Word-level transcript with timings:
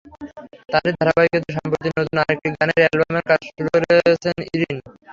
তাঁরই 0.71 0.93
ধারাবাহিকতায় 0.97 1.55
সম্প্রতি 1.57 1.89
নতুন 1.91 2.17
আরেকটি 2.21 2.47
গানের 2.53 2.79
অ্যালবামের 2.81 3.25
কাজ 3.29 3.39
শুরু 3.47 3.69
করেছেন 3.73 4.37
ইরিন। 4.49 4.77